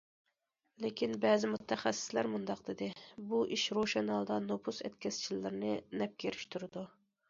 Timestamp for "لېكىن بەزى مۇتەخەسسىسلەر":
0.85-2.31